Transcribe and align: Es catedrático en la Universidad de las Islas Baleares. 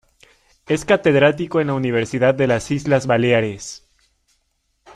Es 0.65 0.83
catedrático 0.83 1.61
en 1.61 1.67
la 1.67 1.75
Universidad 1.75 2.33
de 2.33 2.47
las 2.47 2.71
Islas 2.71 3.05
Baleares. 3.05 3.87